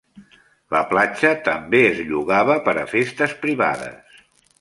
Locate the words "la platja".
0.75-1.33